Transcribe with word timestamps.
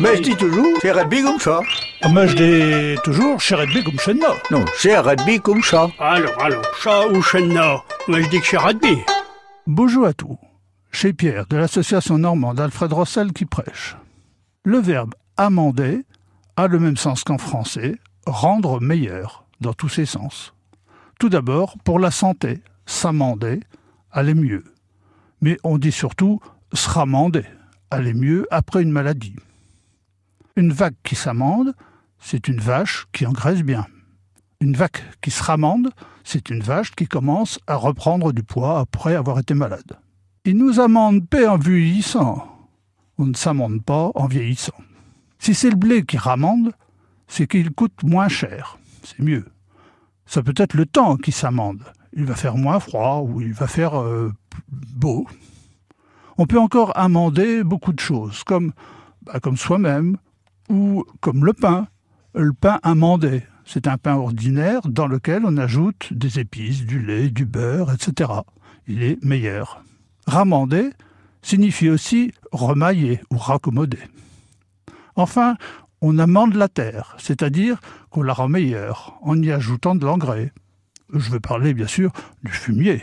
Mais 0.00 0.16
je 0.16 0.22
dis 0.22 0.36
toujours, 0.36 0.78
c'est 0.80 0.92
rugby 0.92 1.22
comme 1.22 1.40
ça. 1.40 1.60
Mais 2.12 2.28
je 2.28 2.36
dis 2.36 3.00
toujours, 3.02 3.40
chez 3.40 3.56
rugby 3.56 3.82
comme 3.82 3.98
chez 3.98 4.14
nous. 4.14 4.20
Non, 4.52 4.64
c'est 4.76 4.96
rugby 4.96 5.40
comme 5.40 5.60
ça. 5.62 5.90
Alors, 5.98 6.40
alors, 6.40 6.64
chat 6.80 7.08
ou 7.08 7.20
chenna 7.20 7.82
Moi, 8.06 8.22
je 8.22 8.28
dis 8.28 8.40
que 8.40 8.46
c'est 8.46 8.58
rugby. 8.58 8.98
Bonjour 9.66 10.06
à 10.06 10.12
tous. 10.12 10.38
Chez 10.92 11.12
Pierre, 11.12 11.46
de 11.48 11.56
l'association 11.56 12.16
normande 12.16 12.60
Alfred 12.60 12.92
Rossel 12.92 13.32
qui 13.32 13.44
prêche. 13.44 13.96
Le 14.64 14.78
verbe 14.78 15.14
amender 15.36 16.04
a 16.56 16.68
le 16.68 16.78
même 16.78 16.96
sens 16.96 17.24
qu'en 17.24 17.38
français, 17.38 17.96
rendre 18.24 18.80
meilleur, 18.80 19.44
dans 19.60 19.72
tous 19.72 19.88
ses 19.88 20.06
sens. 20.06 20.54
Tout 21.18 21.28
d'abord, 21.28 21.74
pour 21.82 21.98
la 21.98 22.12
santé, 22.12 22.62
s'amender, 22.86 23.60
aller 24.12 24.34
mieux. 24.34 24.62
Mais 25.40 25.56
on 25.64 25.76
dit 25.76 25.92
surtout 25.92 26.40
se 26.72 26.88
ramander, 26.88 27.44
aller 27.90 28.14
mieux 28.14 28.46
après 28.52 28.82
une 28.82 28.92
maladie. 28.92 29.34
Une 30.58 30.72
vague 30.72 30.96
qui 31.04 31.14
s'amende, 31.14 31.72
c'est 32.18 32.48
une 32.48 32.58
vache 32.58 33.06
qui 33.12 33.26
engraisse 33.26 33.62
bien. 33.62 33.86
Une 34.60 34.74
vache 34.74 35.04
qui 35.20 35.30
se 35.30 35.40
ramende, 35.40 35.90
c'est 36.24 36.50
une 36.50 36.62
vache 36.62 36.90
qui 36.96 37.06
commence 37.06 37.60
à 37.68 37.76
reprendre 37.76 38.32
du 38.32 38.42
poids 38.42 38.80
après 38.80 39.14
avoir 39.14 39.38
été 39.38 39.54
malade. 39.54 40.00
Il 40.44 40.56
nous 40.56 40.80
amende 40.80 41.28
pas 41.28 41.48
en 41.48 41.58
vieillissant. 41.58 42.44
On 43.18 43.26
ne 43.26 43.34
s'amende 43.34 43.84
pas 43.84 44.10
en 44.16 44.26
vieillissant. 44.26 44.74
Si 45.38 45.54
c'est 45.54 45.70
le 45.70 45.76
blé 45.76 46.04
qui 46.04 46.18
ramende, 46.18 46.72
c'est 47.28 47.46
qu'il 47.46 47.70
coûte 47.70 48.02
moins 48.02 48.26
cher. 48.26 48.80
C'est 49.04 49.20
mieux. 49.20 49.46
Ça 50.26 50.42
peut 50.42 50.54
être 50.56 50.74
le 50.74 50.86
temps 50.86 51.16
qui 51.18 51.30
s'amende. 51.30 51.84
Il 52.14 52.24
va 52.24 52.34
faire 52.34 52.56
moins 52.56 52.80
froid 52.80 53.20
ou 53.20 53.40
il 53.40 53.52
va 53.52 53.68
faire 53.68 54.02
euh, 54.02 54.32
beau. 54.72 55.24
On 56.36 56.46
peut 56.46 56.58
encore 56.58 56.98
amender 56.98 57.62
beaucoup 57.62 57.92
de 57.92 58.00
choses, 58.00 58.42
comme, 58.42 58.72
bah, 59.22 59.38
comme 59.38 59.56
soi-même, 59.56 60.16
ou 60.68 61.04
comme 61.20 61.44
le 61.44 61.52
pain. 61.52 61.88
Le 62.34 62.52
pain 62.52 62.78
amendé, 62.82 63.42
c'est 63.64 63.86
un 63.86 63.98
pain 63.98 64.16
ordinaire 64.16 64.82
dans 64.88 65.06
lequel 65.06 65.42
on 65.44 65.56
ajoute 65.56 66.12
des 66.12 66.38
épices, 66.38 66.84
du 66.84 67.00
lait, 67.00 67.30
du 67.30 67.44
beurre, 67.44 67.92
etc. 67.92 68.30
Il 68.86 69.02
est 69.02 69.22
meilleur. 69.24 69.82
Ramander 70.26 70.90
signifie 71.42 71.88
aussi 71.88 72.32
remailler 72.52 73.20
ou 73.30 73.38
raccommoder. 73.38 73.98
Enfin, 75.16 75.56
on 76.00 76.18
amende 76.18 76.54
la 76.54 76.68
terre, 76.68 77.16
c'est-à-dire 77.18 77.80
qu'on 78.10 78.22
la 78.22 78.32
rend 78.32 78.48
meilleure 78.48 79.18
en 79.22 79.40
y 79.40 79.50
ajoutant 79.50 79.94
de 79.94 80.04
l'engrais. 80.04 80.52
Je 81.12 81.30
veux 81.30 81.40
parler 81.40 81.74
bien 81.74 81.86
sûr 81.86 82.12
du 82.42 82.52
fumier 82.52 83.02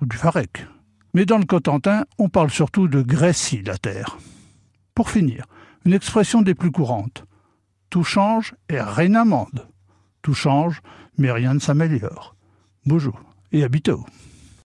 ou 0.00 0.06
du 0.06 0.16
farec. 0.16 0.66
Mais 1.14 1.24
dans 1.24 1.38
le 1.38 1.44
Cotentin, 1.44 2.04
on 2.18 2.28
parle 2.28 2.50
surtout 2.50 2.86
de 2.86 3.02
graisser 3.02 3.62
la 3.64 3.76
terre. 3.76 4.18
Pour 4.94 5.10
finir, 5.10 5.46
une 5.84 5.92
expression 5.92 6.42
des 6.42 6.54
plus 6.54 6.70
courantes. 6.70 7.24
Tout 7.90 8.04
change 8.04 8.54
et 8.68 8.80
rien 8.80 9.08
n'amende. 9.08 9.68
Tout 10.22 10.34
change, 10.34 10.82
mais 11.16 11.30
rien 11.30 11.54
ne 11.54 11.58
s'améliore. 11.58 12.36
Bonjour 12.86 13.20
et 13.52 13.64
à 13.64 13.68
bientôt. 13.68 14.04